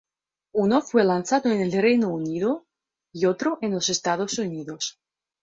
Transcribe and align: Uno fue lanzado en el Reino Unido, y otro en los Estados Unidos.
Uno 0.53 0.81
fue 0.81 1.03
lanzado 1.03 1.51
en 1.51 1.61
el 1.61 1.71
Reino 1.79 2.09
Unido, 2.09 2.65
y 3.13 3.25
otro 3.27 3.59
en 3.61 3.73
los 3.73 3.89
Estados 3.89 4.39
Unidos. 4.39 4.97